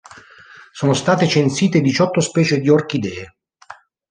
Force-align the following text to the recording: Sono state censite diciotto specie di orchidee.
Sono 0.71 0.93
state 0.93 1.27
censite 1.27 1.79
diciotto 1.79 2.21
specie 2.21 2.59
di 2.59 2.69
orchidee. 2.69 3.35